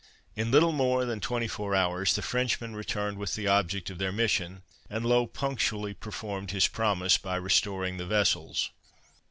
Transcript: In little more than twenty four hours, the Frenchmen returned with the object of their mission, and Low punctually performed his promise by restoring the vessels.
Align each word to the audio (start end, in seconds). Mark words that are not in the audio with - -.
In 0.35 0.49
little 0.49 0.71
more 0.71 1.05
than 1.05 1.19
twenty 1.19 1.47
four 1.47 1.75
hours, 1.75 2.15
the 2.15 2.23
Frenchmen 2.23 2.75
returned 2.75 3.19
with 3.19 3.35
the 3.35 3.47
object 3.47 3.91
of 3.91 3.99
their 3.99 4.11
mission, 4.11 4.63
and 4.89 5.05
Low 5.05 5.27
punctually 5.27 5.93
performed 5.93 6.49
his 6.49 6.67
promise 6.67 7.19
by 7.19 7.35
restoring 7.35 7.97
the 7.97 8.07
vessels. 8.07 8.71